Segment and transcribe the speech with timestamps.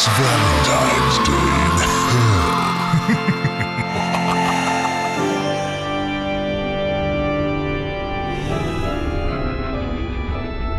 [0.00, 1.38] It's Valentine's Day in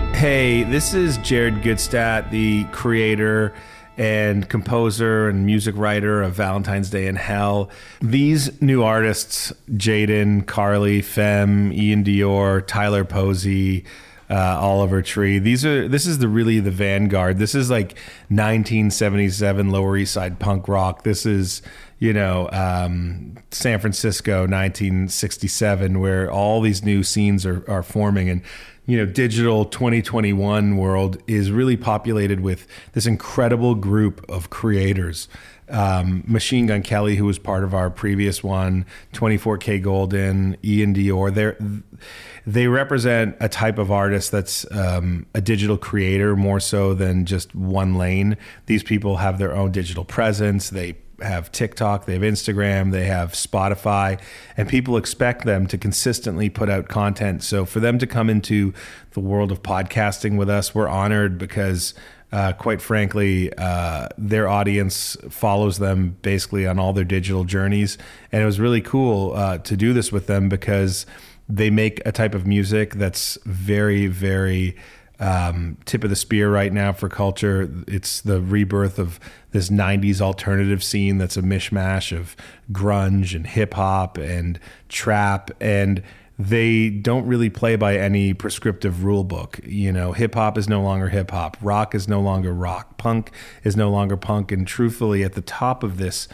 [0.08, 0.16] hell.
[0.16, 3.54] Hey, this is Jared Gutstadt, the creator
[3.98, 7.70] and composer and music writer of Valentine's Day in Hell.
[8.00, 13.84] These new artists, Jaden, Carly, Fem, Ian Dior, Tyler Posey,
[14.30, 15.40] uh, Oliver Tree.
[15.40, 17.38] These are this is the really the vanguard.
[17.38, 17.98] This is like
[18.30, 21.04] 1977 Lower East Side punk rock.
[21.04, 21.62] This is
[21.98, 28.42] you know um, San Francisco 1967, where all these new scenes are are forming and
[28.90, 35.28] you know, digital 2021 world is really populated with this incredible group of creators.
[35.70, 42.00] Um, Machine Gun Kelly, who was part of our previous one, 24kGoldn, Ian Dior, they
[42.46, 47.54] they represent a type of artist that's um, a digital creator more so than just
[47.54, 48.38] one lane.
[48.66, 50.70] These people have their own digital presence.
[50.70, 54.20] They have TikTok, they have Instagram, they have Spotify,
[54.58, 57.44] and people expect them to consistently put out content.
[57.44, 58.74] So for them to come into
[59.12, 61.94] the world of podcasting with us, we're honored because.
[62.32, 67.98] Uh, quite frankly, uh, their audience follows them basically on all their digital journeys.
[68.32, 71.08] And it was really cool uh, to do this with them because
[71.48, 74.78] they make a type of music that's very, very
[75.20, 77.70] um, tip of the spear right now for culture.
[77.88, 79.20] It's the rebirth of
[79.52, 82.36] this 90s alternative scene that's a mishmash of
[82.72, 85.52] grunge and hip hop and trap.
[85.60, 86.04] And
[86.40, 89.60] they don't really play by any prescriptive rule book.
[89.66, 93.32] You know, hip hop is no longer hip hop, rock is no longer rock, punk
[93.66, 94.54] is no longer punk.
[94.54, 96.30] And truthfully, at the top of this,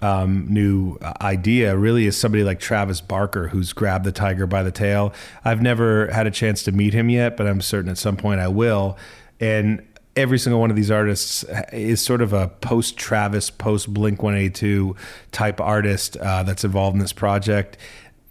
[0.00, 4.70] um, new idea really is somebody like Travis Barker, who's grabbed the tiger by the
[4.70, 5.12] tail.
[5.44, 8.40] I've never had a chance to meet him yet, but I'm certain at some point
[8.40, 8.96] I will.
[9.40, 9.84] And
[10.16, 14.94] every single one of these artists is sort of a post Travis, post Blink 182
[15.32, 17.76] type artist uh, that's involved in this project.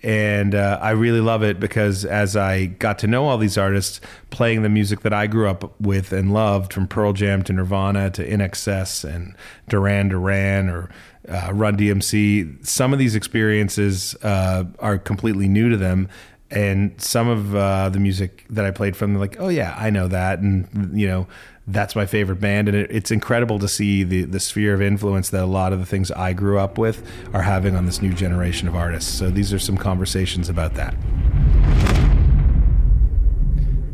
[0.01, 3.99] And uh, I really love it because as I got to know all these artists,
[4.29, 8.09] playing the music that I grew up with and loved, from Pearl Jam to Nirvana
[8.11, 9.35] to INXS and
[9.67, 10.89] Duran Duran or
[11.27, 16.07] uh, Run DMC, some of these experiences uh, are completely new to them.
[16.51, 19.89] And some of uh, the music that I played from, they're like, oh, yeah, I
[19.91, 20.39] know that.
[20.39, 21.27] And, you know,
[21.67, 22.67] that's my favorite band.
[22.67, 25.79] And it, it's incredible to see the, the sphere of influence that a lot of
[25.79, 29.13] the things I grew up with are having on this new generation of artists.
[29.13, 30.95] So these are some conversations about that.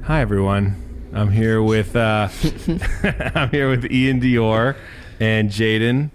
[0.04, 0.82] Hi, everyone.
[1.14, 2.30] I'm here with uh,
[3.36, 4.76] I'm here with Ian Dior
[5.20, 6.12] and Jaden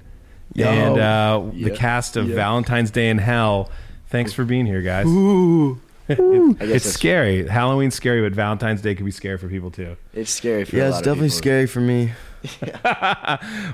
[0.56, 2.28] and uh, the cast of.
[2.28, 3.70] Valentine's Day in Hell.
[4.08, 5.06] Thanks for being here, guys.
[5.06, 5.80] Ooh.
[6.14, 7.46] I guess It's that's- scary.
[7.46, 9.96] Halloween's scary, but Valentine's Day can be scary for people too.
[10.12, 11.38] It's scary for a Yeah, lot it's of definitely people.
[11.38, 12.12] scary for me.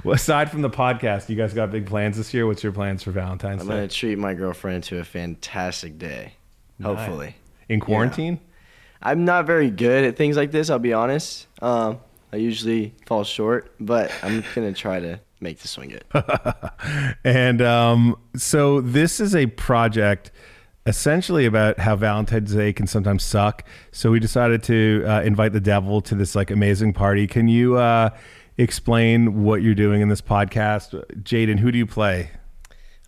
[0.05, 2.47] Well, aside from the podcast, you guys got big plans this year.
[2.47, 3.63] What's your plans for Valentine's Day?
[3.63, 6.35] I'm gonna treat my girlfriend to a fantastic day.
[6.83, 7.37] Hopefully,
[7.69, 8.41] In quarantine?
[9.03, 10.69] I'm not very good at things like this.
[10.71, 11.47] I'll be honest.
[11.63, 12.01] Um,
[12.33, 16.05] I usually fall short, but I'm gonna try to make this one good.
[17.25, 20.31] And um, so this is a project
[20.87, 23.65] essentially about how Valentine's Day can sometimes suck.
[23.91, 27.27] So we decided to uh, invite the devil to this like amazing party.
[27.27, 28.11] Can you uh,
[28.57, 31.05] explain what you're doing in this podcast?
[31.23, 32.31] Jaden, who do you play?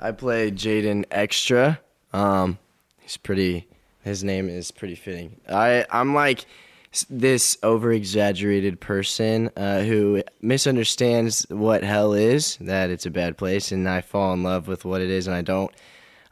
[0.01, 1.81] I play Jaden Extra.
[2.13, 2.59] Um,
[3.01, 3.69] he's pretty.
[4.03, 5.41] His name is pretty fitting.
[5.49, 6.47] I I'm like
[7.11, 12.57] this over exaggerated person uh, who misunderstands what hell is.
[12.61, 15.37] That it's a bad place, and I fall in love with what it is, and
[15.37, 15.71] I don't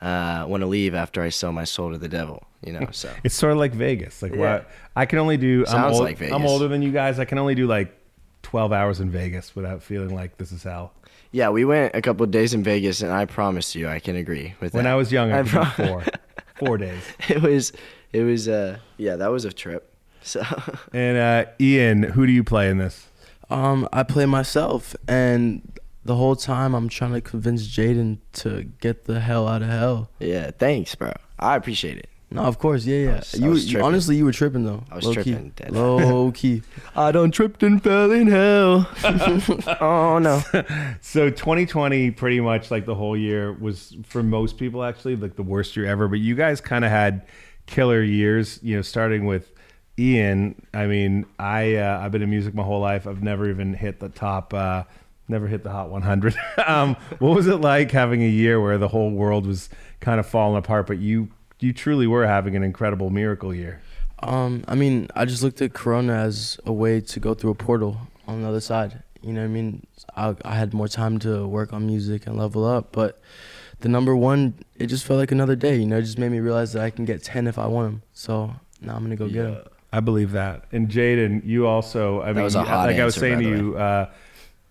[0.01, 2.43] uh, want to leave after I sell my soul to the devil.
[2.65, 4.23] You know, so It's sort of like Vegas.
[4.23, 4.39] Like Yeah.
[4.39, 5.61] what I can only do.
[5.67, 6.35] I'm, Sounds old, like Vegas.
[6.35, 7.19] I'm older than you guys.
[7.19, 7.93] I can only do like
[8.43, 10.93] 12 hours in Vegas without feeling like this is hell.
[11.33, 14.17] yeah, we went a couple of days in Vegas, and I promise you, I can
[14.17, 14.77] agree with it.
[14.77, 14.93] When that.
[14.93, 16.05] I was young, I I could pro- four,
[16.57, 17.03] four days.
[17.29, 17.73] it was
[18.13, 19.93] it was uh yeah, that was a trip.
[20.23, 20.43] So
[20.93, 23.09] And uh, Ian, who do you play in this?
[23.51, 25.63] Um, I play myself, and
[26.07, 30.11] the whole time I'm trying to convince Jaden to get the hell out of hell.
[30.21, 31.13] Yeah, thanks, bro.
[31.39, 32.09] I appreciate it.
[32.29, 33.17] No, of course, yeah, yeah.
[33.49, 34.83] was- you, you- honestly, you were tripping though.
[34.91, 35.71] I was Low tripping, Key.
[35.71, 36.63] Low key.
[36.97, 38.89] I done tripped and fell in hell.
[39.81, 40.43] oh no.
[41.01, 45.45] So 2020, pretty much like the whole year was for most people actually like the
[45.45, 46.09] worst year ever.
[46.09, 47.25] But you guys kind of had
[47.67, 48.59] killer years.
[48.61, 49.49] You know, starting with
[49.97, 50.61] Ian.
[50.75, 53.07] I mean, I uh, I've been in music my whole life.
[53.07, 54.53] I've never even hit the top.
[54.53, 54.83] Uh,
[55.29, 56.37] never hit the hot 100.
[56.67, 59.69] um, what was it like having a year where the whole world was
[60.01, 61.29] kind of falling apart, but you
[61.59, 63.81] you truly were having an incredible miracle year?
[64.21, 67.55] Um, I mean, I just looked at Corona as a way to go through a
[67.55, 69.03] portal on the other side.
[69.23, 69.87] You know what I mean?
[70.15, 73.21] I, I had more time to work on music and level up, but
[73.81, 75.77] the number one, it just felt like another day.
[75.77, 77.89] You know, it just made me realize that I can get 10 if I want
[77.89, 78.03] them.
[78.13, 79.65] So now I'm going to go get them.
[79.93, 80.65] I believe that.
[80.73, 83.77] And Jaden, you also, I mean, was a hot like I was saying to you,
[83.77, 84.11] uh,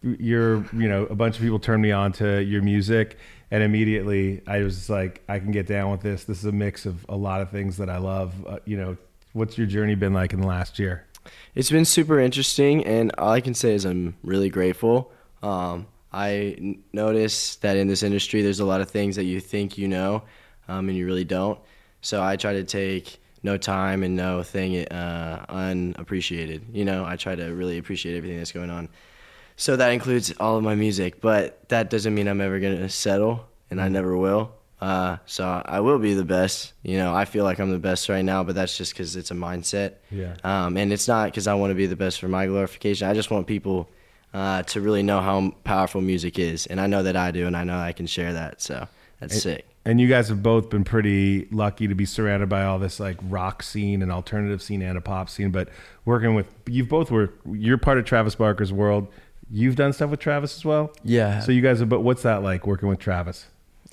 [0.05, 3.17] you're, you know, a bunch of people turned me on to your music,
[3.51, 6.23] and immediately I was like, I can get down with this.
[6.23, 8.33] This is a mix of a lot of things that I love.
[8.45, 8.97] Uh, you know,
[9.33, 11.05] what's your journey been like in the last year?
[11.55, 15.11] It's been super interesting, and all I can say is I'm really grateful.
[15.41, 19.77] Um, I notice that in this industry, there's a lot of things that you think
[19.77, 20.23] you know,
[20.67, 21.59] um, and you really don't.
[22.01, 26.65] So I try to take no time and no thing uh, unappreciated.
[26.71, 28.89] You know, I try to really appreciate everything that's going on.
[29.57, 33.47] So that includes all of my music, but that doesn't mean I'm ever gonna settle,
[33.69, 34.51] and I never will.
[34.81, 36.73] Uh, so I will be the best.
[36.83, 39.31] You know, I feel like I'm the best right now, but that's just because it's
[39.31, 39.93] a mindset.
[40.11, 40.35] Yeah.
[40.43, 43.07] Um, and it's not because I want to be the best for my glorification.
[43.07, 43.89] I just want people
[44.33, 47.55] uh, to really know how powerful music is, and I know that I do, and
[47.55, 48.61] I know I can share that.
[48.61, 48.87] So
[49.19, 49.65] that's sick.
[49.85, 53.17] And you guys have both been pretty lucky to be surrounded by all this like
[53.23, 55.51] rock scene and alternative scene and a pop scene.
[55.51, 55.69] But
[56.05, 59.07] working with you've both were you're part of Travis Barker's world.
[59.51, 60.91] You've done stuff with Travis as well.
[61.03, 61.39] Yeah.
[61.41, 61.89] So you guys have.
[61.89, 63.47] But what's that like working with Travis?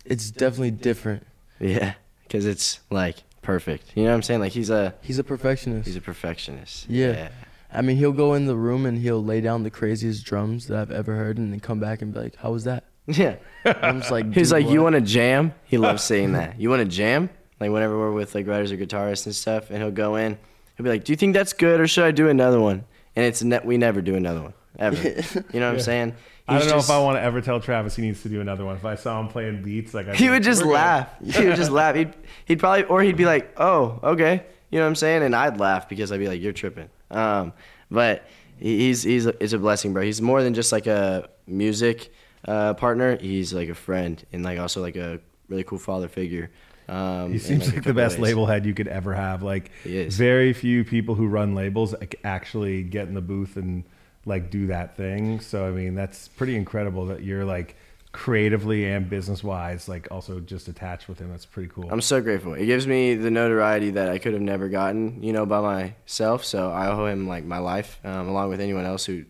[0.04, 1.24] it's definitely different.
[1.60, 1.94] Yeah,
[2.24, 3.92] because it's like perfect.
[3.94, 4.40] You know what I'm saying?
[4.40, 5.86] Like he's a He's a perfectionist.
[5.86, 6.88] he's a perfectionist.
[6.88, 7.28] Yeah.
[7.72, 10.78] I mean, he'll go in the room and he'll lay down the craziest drums that
[10.78, 12.84] I've ever heard and then come back and be like, how was that?
[13.06, 13.36] Yeah.
[13.64, 15.54] I'm just like, He's "Dude, like, you want to jam?
[15.64, 16.58] He loves saying that.
[16.60, 17.30] You want to jam?
[17.60, 20.36] Like whenever we're with like writers or guitarists and stuff, and he'll go in,
[20.76, 22.84] he'll be like, "Do you think that's good, or should I do another one?"
[23.14, 24.96] And it's ne- we never do another one ever.
[25.52, 26.14] You know what I'm saying?
[26.48, 28.40] I don't know just- if I want to ever tell Travis he needs to do
[28.40, 28.76] another one.
[28.76, 31.08] If I saw him playing beats, like I'd He would like, just laugh.
[31.24, 31.94] He would just laugh.
[31.94, 32.12] He'd
[32.46, 35.22] he'd probably or he'd be like, "Oh, okay," you know what I'm saying?
[35.22, 37.52] And I'd laugh because I'd be like, "You're tripping." Um,
[37.90, 38.24] but
[38.58, 40.02] he's he's it's a blessing, bro.
[40.02, 42.12] He's more than just like a music
[42.48, 43.16] uh, partner.
[43.16, 46.50] He's like a friend and like also like a really cool father figure.
[46.88, 48.30] Um, He seems a like the best ways.
[48.30, 49.42] label head you could ever have.
[49.44, 53.84] Like very few people who run labels like, actually get in the booth and
[54.24, 55.40] like do that thing.
[55.40, 57.76] So I mean, that's pretty incredible that you're like
[58.12, 61.30] creatively and business wise, like also just attached with him.
[61.30, 61.88] That's pretty cool.
[61.90, 62.54] I'm so grateful.
[62.54, 66.44] It gives me the notoriety that I could have never gotten, you know, by myself.
[66.44, 69.24] So I owe him like my life, um, along with anyone else who,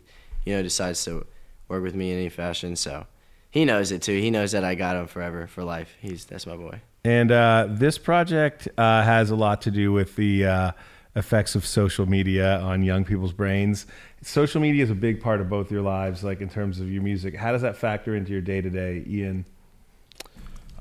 [0.45, 1.25] you know, decides to
[1.69, 2.77] work with me in any fashion.
[2.77, 3.07] So
[3.51, 4.19] he knows it too.
[4.19, 5.95] He knows that I got him forever for life.
[6.01, 6.81] He's that's my boy.
[7.05, 10.73] And uh, this project uh, has a lot to do with the uh,
[11.15, 13.87] effects of social media on young people's brains.
[14.23, 17.03] Social media is a big part of both your lives, like in terms of your
[17.03, 17.37] music.
[17.37, 19.45] How does that factor into your day to day, Ian?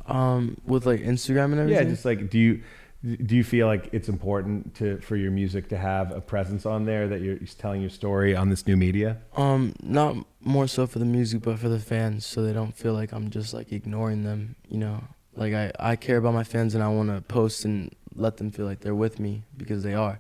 [0.08, 1.84] Um, with like Instagram and everything.
[1.84, 2.62] Yeah, just like do you
[3.04, 6.86] do you feel like it's important to for your music to have a presence on
[6.86, 9.18] there that you're telling your story on this new media?
[9.36, 12.94] Um, not more so for the music, but for the fans, so they don't feel
[12.94, 14.56] like I'm just like ignoring them.
[14.70, 15.04] You know,
[15.36, 18.52] like I I care about my fans and I want to post and let them
[18.52, 20.20] feel like they're with me because they are.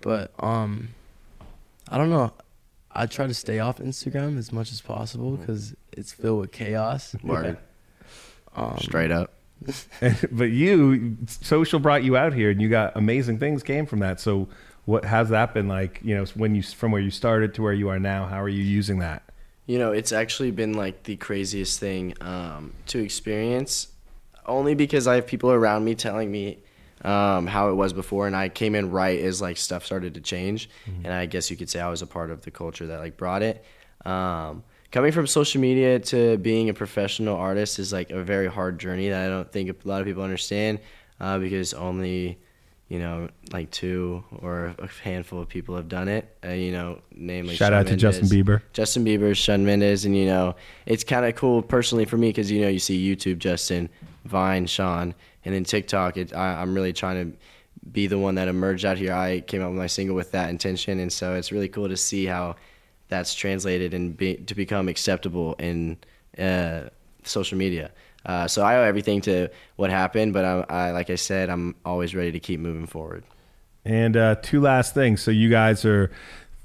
[0.00, 0.88] But um,
[1.88, 2.32] I don't know.
[2.92, 7.14] I try to stay off Instagram as much as possible because it's filled with chaos.
[7.22, 7.58] Word.
[8.56, 9.32] Um, Straight up.
[10.32, 14.18] but you social brought you out here and you got amazing things came from that.
[14.18, 14.48] So
[14.86, 17.72] what has that been like, you know, when you from where you started to where
[17.72, 19.22] you are now, how are you using that?
[19.66, 23.88] You know, it's actually been like the craziest thing um, to experience,
[24.46, 26.58] only because I have people around me telling me
[27.04, 30.20] um, how it was before, and I came in right as like stuff started to
[30.20, 30.68] change,
[31.04, 33.16] and I guess you could say I was a part of the culture that like
[33.16, 33.64] brought it.
[34.04, 38.78] Um, coming from social media to being a professional artist is like a very hard
[38.78, 40.80] journey that I don't think a lot of people understand,
[41.20, 42.38] uh, because only
[42.90, 46.36] you know, like two or a handful of people have done it.
[46.44, 48.62] Uh, you know, namely Shout Shawn out to Justin Bieber.
[48.72, 52.50] Justin Bieber, Shawn Mendes, and you know, it's kind of cool personally for me because
[52.50, 53.88] you know you see YouTube Justin,
[54.24, 55.14] Vine Shawn,
[55.44, 56.16] and then TikTok.
[56.16, 57.38] It, I, I'm really trying to
[57.92, 59.12] be the one that emerged out here.
[59.12, 61.96] I came out with my single with that intention, and so it's really cool to
[61.96, 62.56] see how
[63.08, 65.98] that's translated and be, to become acceptable in
[66.38, 66.82] uh,
[67.24, 67.90] social media.
[68.24, 71.74] Uh, so I owe everything to what happened, but I, I, like I said, I'm
[71.84, 73.24] always ready to keep moving forward.
[73.84, 75.22] And uh, two last things.
[75.22, 76.10] So you guys are.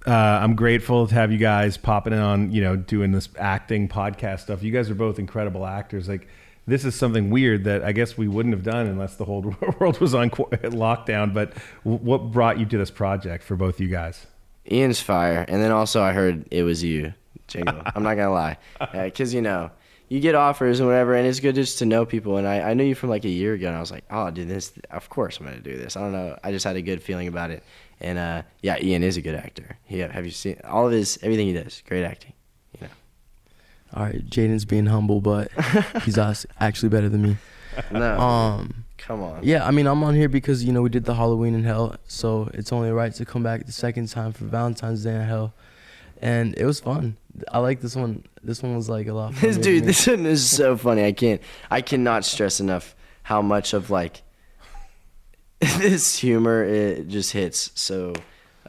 [0.06, 3.90] Uh, I'm grateful to have you guys popping in on, you know, doing this acting
[3.90, 4.62] podcast stuff.
[4.62, 6.08] You guys are both incredible actors.
[6.08, 6.28] Like,
[6.68, 9.42] this is something weird that I guess we wouldn't have done unless the whole
[9.80, 11.34] world was on lockdown.
[11.34, 11.54] But
[11.84, 14.26] what brought you to this project for both you guys?
[14.72, 17.14] Ian's fire, and then also I heard it was you,
[17.48, 17.82] Jingle.
[17.86, 18.58] I'm not gonna lie,
[18.92, 19.70] because you know
[20.10, 22.38] you get offers and whatever, and it's good just to know people.
[22.38, 24.32] And I, I knew you from like a year ago, and I was like, oh,
[24.32, 25.96] dude, this, of course I'm gonna do this.
[25.96, 27.64] I don't know, I just had a good feeling about it.
[28.02, 29.78] And uh, yeah, Ian is a good actor.
[29.88, 31.84] Yeah, have you seen all of his everything he does?
[31.88, 32.34] Great acting.
[33.96, 35.50] All right, Jaden's being humble, but
[36.04, 37.38] he's us- actually better than me.
[37.92, 39.40] No, Um, come on.
[39.42, 41.96] yeah, I mean, I'm on here because you know we did the Halloween in Hell,
[42.08, 45.54] so it's only right to come back the second time for Valentine's Day in Hell,
[46.22, 47.16] and it was fun.
[47.52, 48.24] I like this one.
[48.44, 49.34] This one was like a lot.
[49.42, 51.06] This dude, this one is so funny.
[51.06, 54.22] I can't, I cannot stress enough how much of like
[55.60, 58.14] this humor it just hits so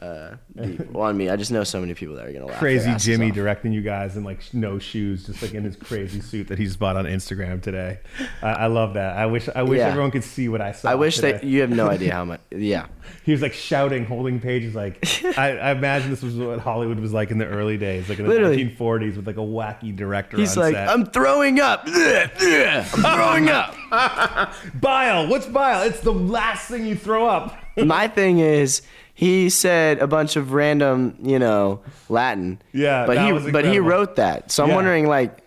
[0.01, 1.29] uh, deep on me.
[1.29, 2.59] I just know so many people that are gonna laugh.
[2.59, 3.35] Crazy Jimmy off.
[3.35, 6.75] directing you guys in like no shoes, just like in his crazy suit that he's
[6.77, 7.99] bought on Instagram today.
[8.41, 9.17] I, I love that.
[9.17, 9.87] I wish I wish Yeah.
[9.87, 10.89] everyone could see what I saw.
[10.91, 11.31] I wish today.
[11.33, 12.41] that you have no idea how much.
[12.51, 12.85] Yeah,
[13.23, 14.75] He was like shouting, holding pages.
[14.75, 15.03] Like
[15.37, 18.25] I, I imagine this was what Hollywood was like in the early days, like in
[18.25, 18.65] the Literally.
[18.65, 20.37] 1940s, with like a wacky director.
[20.37, 20.89] he's on like, set.
[20.89, 21.83] I'm throwing up.
[21.87, 23.73] I'm throwing up.
[24.79, 25.27] bile.
[25.27, 25.87] What's bile?
[25.87, 27.57] It's the last thing you throw up.
[27.77, 28.81] My thing is.
[29.17, 32.61] He said a bunch of random, you know, Latin.
[32.71, 34.51] Yeah, but he was but he wrote that.
[34.51, 34.75] So I'm Yeah.
[34.75, 35.39] wondering, like,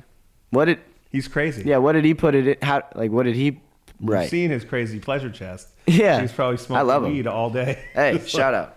[0.50, 0.80] what did
[1.12, 1.62] He's crazy.
[1.64, 2.46] yeah, what did he put it?
[2.48, 3.60] In, how like what did he
[4.00, 5.68] You've seen his crazy pleasure chest.
[5.86, 6.20] Yeah.
[6.20, 7.12] he's probably I smoking love him.
[7.12, 7.78] weed all day.
[7.94, 8.76] Hey, shout out.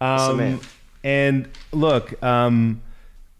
[0.00, 0.60] Um, man.
[1.04, 2.82] and look, um,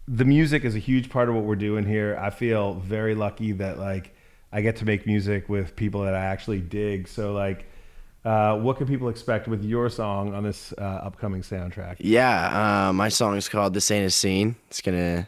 [0.07, 2.17] the music is a huge part of what we're doing here.
[2.21, 4.15] I feel very lucky that like
[4.53, 7.07] I get to make music with people that I actually dig.
[7.09, 7.65] So like,
[8.25, 11.97] uh, what can people expect with your song on this uh, upcoming soundtrack?
[11.99, 15.27] Yeah, uh, my song is called "This Ain't a Scene." It's gonna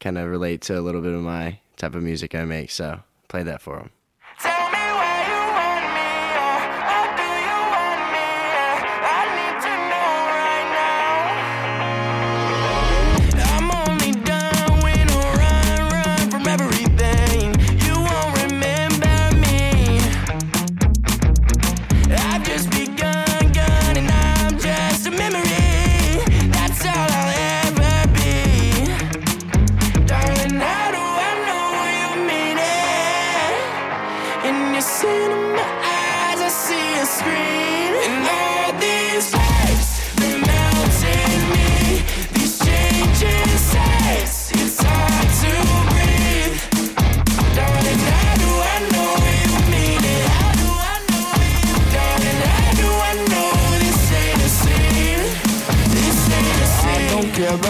[0.00, 2.70] kind of relate to a little bit of my type of music I make.
[2.70, 3.90] So play that for him.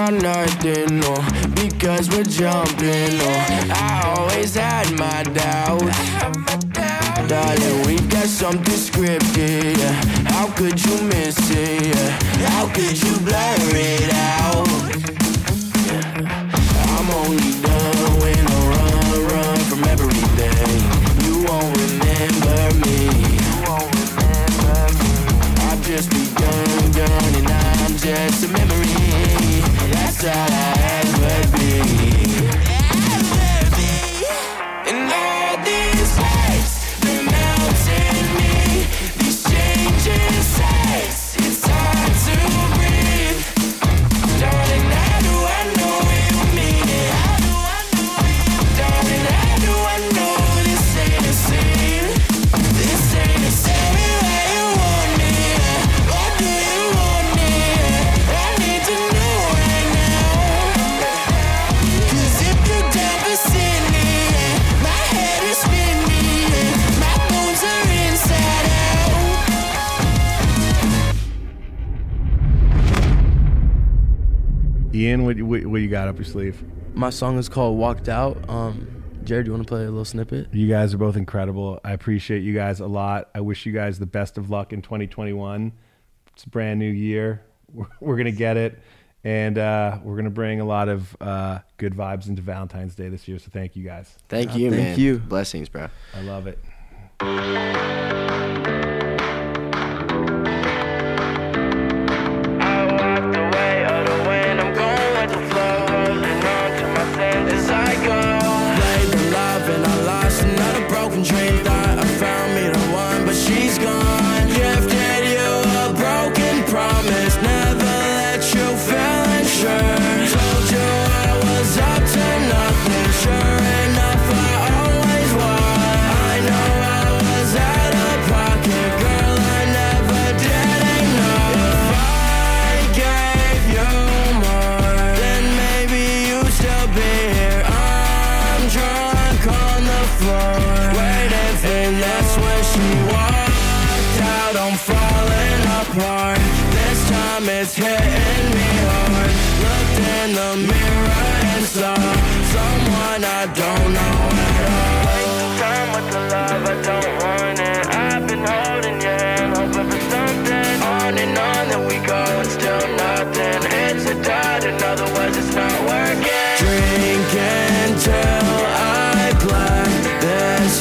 [0.08, 1.14] About nothing, no,
[1.54, 3.30] because we're jumping, no.
[3.74, 5.98] I always had my doubts.
[7.28, 9.76] Darling, we got something scripted.
[9.76, 10.30] yeah.
[10.30, 11.86] How could you miss it?
[11.86, 12.50] yeah?
[12.50, 14.68] How could you blur it out?
[16.94, 20.82] I'm only done when I run, run from everything.
[21.26, 23.10] You won't remember me.
[23.42, 25.14] You won't remember me.
[25.66, 28.75] I've just begun, gun, and I'm just a memory.
[30.24, 30.85] I
[75.66, 76.62] what, what, what you got up your sleeve?
[76.94, 80.04] My song is called "Walked Out." Um, Jared, do you want to play a little
[80.04, 80.54] snippet?
[80.54, 81.80] You guys are both incredible.
[81.84, 83.28] I appreciate you guys a lot.
[83.34, 85.72] I wish you guys the best of luck in 2021.
[86.32, 87.42] It's a brand new year.
[87.72, 88.78] We're, we're gonna get it,
[89.24, 93.26] and uh, we're gonna bring a lot of uh, good vibes into Valentine's Day this
[93.26, 93.38] year.
[93.38, 94.16] So thank you guys.
[94.28, 94.98] Thank Uh, you, thank man.
[95.00, 95.18] you.
[95.18, 95.88] Blessings, bro.
[96.14, 96.58] I love it.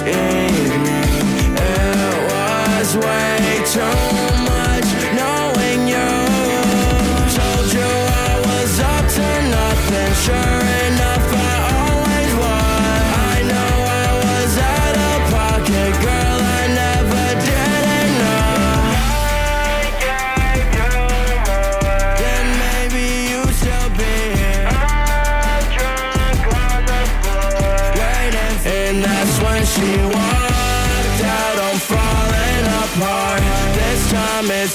[0.08, 1.62] It
[2.30, 4.35] was way too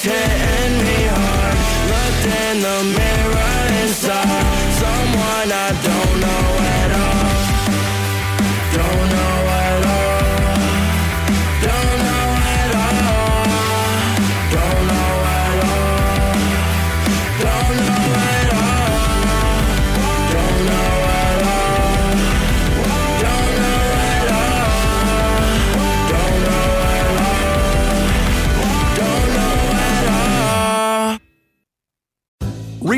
[0.02, 0.50] head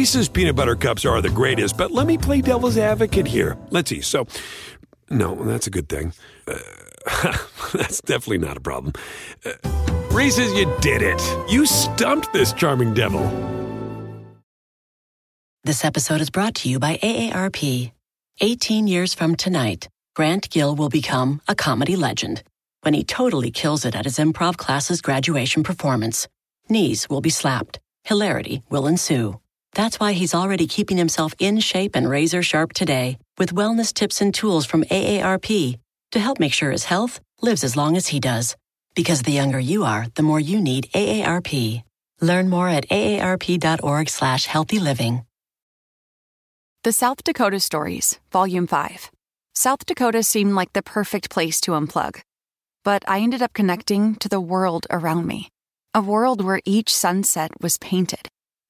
[0.03, 3.57] Reese's peanut butter cups are the greatest, but let me play devil's advocate here.
[3.71, 4.01] Let's see.
[4.01, 4.27] So,
[5.11, 6.13] no, that's a good thing.
[6.45, 6.59] Uh,
[7.73, 8.95] that's definitely not a problem.
[9.47, 9.53] Uh,
[10.11, 11.23] Reese's, you did it.
[11.49, 13.23] You stumped this charming devil.
[15.63, 17.93] This episode is brought to you by AARP.
[18.41, 22.43] 18 years from tonight, Grant Gill will become a comedy legend
[22.81, 26.27] when he totally kills it at his improv class's graduation performance.
[26.69, 29.39] Knees will be slapped, hilarity will ensue.
[29.75, 34.21] That's why he's already keeping himself in shape and razor sharp today with wellness tips
[34.21, 35.79] and tools from AARP
[36.13, 38.55] to help make sure his health lives as long as he does.
[38.95, 41.83] Because the younger you are, the more you need AARP.
[42.21, 45.25] Learn more at aarp.org slash healthy living.
[46.85, 49.11] The South Dakota Stories, Volume 5.
[49.55, 52.21] South Dakota seemed like the perfect place to unplug.
[52.85, 55.49] But I ended up connecting to the world around me.
[55.95, 58.22] A world where each sunset was painted,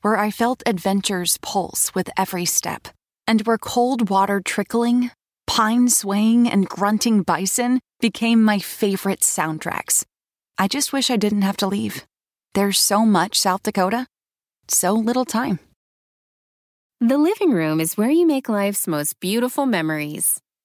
[0.02, 2.88] where I felt adventure's pulse with every step,
[3.26, 5.10] and where cold water trickling,
[5.46, 10.04] pine swaying, and grunting bison became my favorite soundtracks.
[10.58, 12.04] I just wish I didn't have to leave.
[12.54, 14.06] There's so much South Dakota,
[14.68, 15.58] so little time.
[17.00, 20.40] The living room is where you make life's most beautiful memories.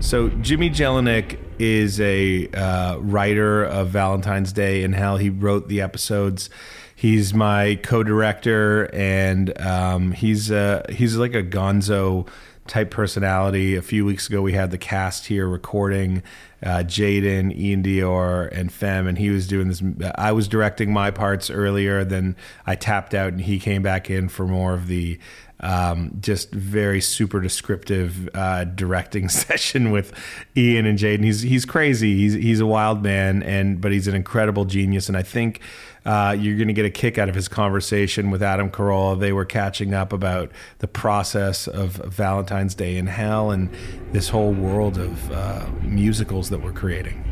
[0.00, 5.16] So Jimmy Jellinek is a uh, writer of Valentine's Day in Hell.
[5.16, 6.48] He wrote the episodes.
[6.94, 12.28] He's my co-director, and um, he's uh, he's like a Gonzo
[12.66, 13.74] type personality.
[13.74, 16.22] A few weeks ago, we had the cast here recording
[16.62, 19.82] uh, Jaden, Ian Dior, and Fem, and he was doing this.
[20.16, 24.28] I was directing my parts earlier, then I tapped out, and he came back in
[24.28, 25.18] for more of the
[25.60, 30.12] um, just very super descriptive uh, directing session with
[30.56, 31.24] Ian and Jaden.
[31.24, 32.16] He's he's crazy.
[32.16, 35.08] He's he's a wild man, and but he's an incredible genius.
[35.08, 35.60] And I think
[36.04, 39.18] uh, you're going to get a kick out of his conversation with Adam Carolla.
[39.18, 43.74] They were catching up about the process of Valentine's Day in Hell and
[44.12, 47.22] this whole world of uh, musicals that we're creating.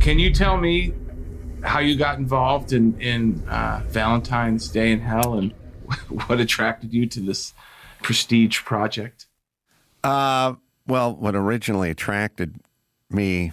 [0.00, 0.94] Can you tell me
[1.62, 5.52] how you got involved in in uh, Valentine's Day in Hell and
[6.26, 7.54] what attracted you to this
[8.02, 9.26] prestige project?
[10.04, 10.54] Uh,
[10.86, 12.60] well, what originally attracted
[13.10, 13.52] me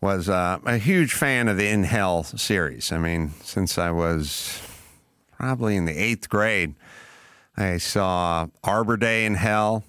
[0.00, 2.92] was uh, a huge fan of the In Hell series.
[2.92, 4.60] I mean, since I was
[5.32, 6.74] probably in the eighth grade,
[7.56, 9.84] I saw Arbor Day in Hell.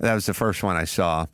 [0.00, 1.26] That was the first one I saw.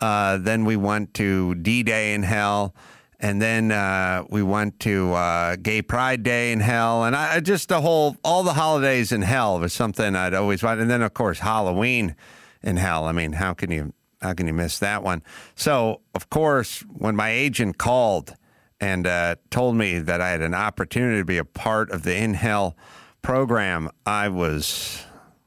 [0.00, 2.74] Uh, then we went to D Day in Hell.
[3.20, 7.68] And then uh, we went to uh, Gay Pride Day in Hell, and I just
[7.68, 10.82] the whole all the holidays in Hell was something I'd always wanted.
[10.82, 12.14] And then of course Halloween
[12.62, 13.06] in Hell.
[13.06, 15.22] I mean, how can you how can you miss that one?
[15.56, 18.34] So of course, when my agent called
[18.80, 22.16] and uh, told me that I had an opportunity to be a part of the
[22.16, 22.76] In Hell
[23.22, 25.04] program, I was,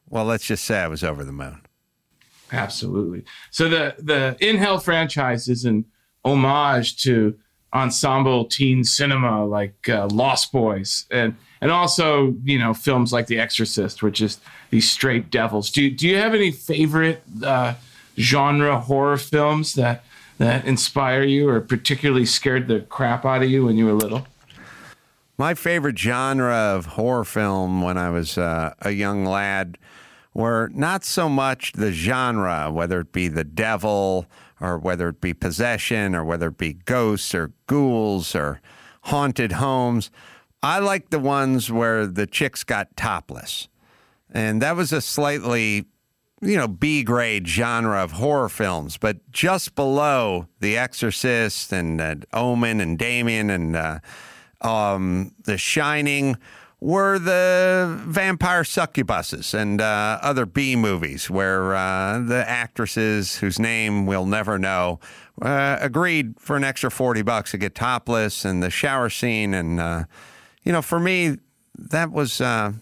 [0.10, 1.62] well, let's just say I was over the moon.
[2.51, 3.23] Absolutely.
[3.49, 5.86] So the the In Hell franchise is an
[6.25, 7.38] homage to
[7.73, 13.39] ensemble teen cinema like uh, Lost Boys and and also you know films like The
[13.39, 15.69] Exorcist, which is these straight devils.
[15.69, 17.75] Do do you have any favorite uh,
[18.17, 20.03] genre horror films that
[20.38, 24.27] that inspire you or particularly scared the crap out of you when you were little?
[25.38, 29.77] My favorite genre of horror film when I was uh, a young lad
[30.34, 34.25] were not so much the genre, whether it be the devil
[34.62, 38.62] or whether it be possession or whether it be ghosts or ghouls or
[39.04, 40.12] haunted homes.
[40.63, 43.67] I like the ones where the chicks got topless.
[44.30, 45.86] And that was a slightly,
[46.41, 52.15] you know, B grade genre of horror films, but just below The Exorcist and uh,
[52.32, 54.00] Omen and Damien and uh,
[54.62, 56.38] um, The Shining
[56.82, 64.08] were the vampire succubuses and uh, other B movies where uh, the actresses whose name
[64.08, 65.00] we'll never know
[65.44, 69.54] uh, agreed for an extra 40 bucks to get topless and the shower scene.
[69.54, 70.06] And, uh,
[70.63, 71.38] you know, for me,
[71.78, 72.74] that was, uh,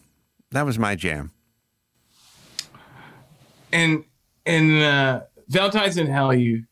[0.51, 1.31] that was my jam.
[3.71, 4.05] And
[4.45, 6.63] in uh, Valentine's in Hell, you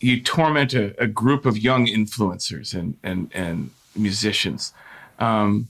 [0.00, 4.72] you torment a, a group of young influencers and and and musicians.
[5.18, 5.68] Um,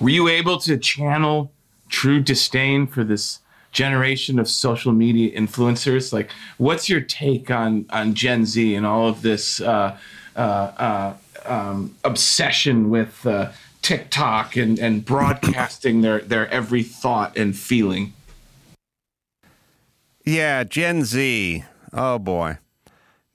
[0.00, 1.52] were you able to channel
[1.88, 3.40] true disdain for this
[3.72, 6.12] generation of social media influencers?
[6.12, 9.96] Like, what's your take on on Gen Z and all of this uh,
[10.34, 17.56] uh, uh, um, obsession with uh, TikTok and and broadcasting their their every thought and
[17.56, 18.14] feeling?
[20.24, 21.64] Yeah, Gen Z.
[21.92, 22.58] Oh boy.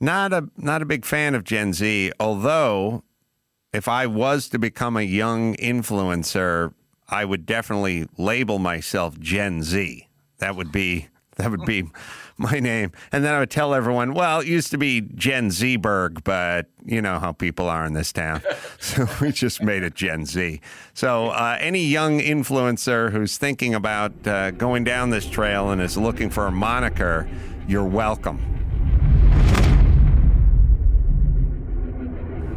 [0.01, 3.04] Not a not a big fan of Gen Z, although
[3.75, 6.73] if I was to become a young influencer,
[7.09, 10.07] I would definitely label myself Gen Z.
[10.39, 11.83] That would be that would be
[12.38, 12.93] my name.
[13.11, 17.01] And then I would tell everyone, well, it used to be Gen Zberg, but you
[17.01, 18.41] know how people are in this town.
[18.79, 20.61] So we just made it Gen Z.
[20.93, 25.97] So uh, any young influencer who's thinking about uh, going down this trail and is
[25.97, 27.27] looking for a moniker,
[27.67, 28.39] you're welcome.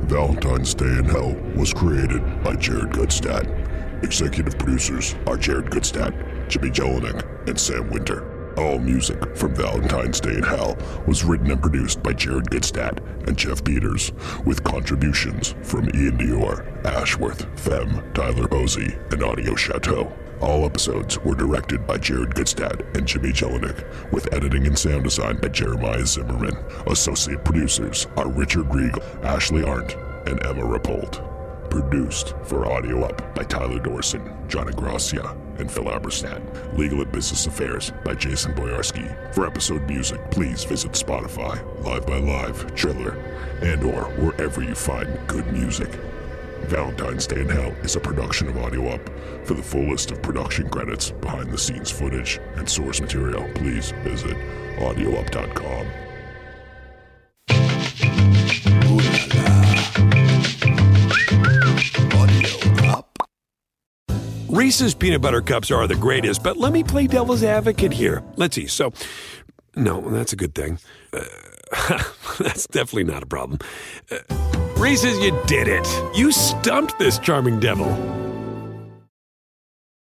[0.08, 4.02] Valentine's Day in Hell was created by Jared Gutstadt.
[4.02, 8.54] Executive producers are Jared Gutstadt, Jimmy Jellinek, and Sam Winter.
[8.56, 13.36] All music from Valentine's Day in Hell was written and produced by Jared Gutstadt and
[13.36, 14.12] Jeff Peters,
[14.46, 20.10] with contributions from Ian Dior, Ashworth, Fem, Tyler Posey, and Audio Chateau.
[20.40, 25.38] All episodes were directed by Jared Gutstadt and Jimmy Jellinek, with editing and sound design
[25.38, 26.56] by Jeremiah Zimmerman.
[26.86, 29.96] Associate producers are Richard Riegel, Ashley Arndt,
[30.28, 31.24] and Emma Rapold.
[31.70, 36.78] Produced for Audio Up by Tyler Dorson, John Gracia, and Phil Aberstadt.
[36.78, 39.34] Legal and Business Affairs by Jason Boyarski.
[39.34, 43.16] For episode music, please visit Spotify, Live by Live, Triller,
[43.60, 45.90] and or wherever you find good music.
[46.66, 49.00] Valentine's Day in Hell is a production of Audio Up.
[49.44, 53.92] For the full list of production credits, behind the scenes footage, and source material, please
[54.02, 54.36] visit
[54.78, 55.86] audioup.com.
[62.12, 63.18] Audio Up
[64.48, 68.22] Reese's peanut butter cups are the greatest, but let me play devil's advocate here.
[68.36, 68.66] Let's see.
[68.66, 68.92] So,
[69.76, 70.78] no, that's a good thing.
[71.12, 71.22] Uh,
[72.38, 73.58] that's definitely not a problem.
[74.10, 75.88] Uh, Reese's, you did it.
[76.16, 78.27] You stumped this charming devil.